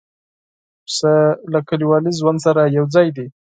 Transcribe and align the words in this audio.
پسه 0.85 1.13
له 1.53 1.59
کلیوالي 1.69 2.11
ژوند 2.19 2.39
سره 2.45 2.61
یو 2.77 2.85
ځای 2.95 3.07
دی. 3.15 3.27